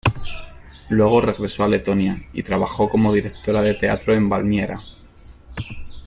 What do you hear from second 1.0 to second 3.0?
regresó a Letonia y trabajó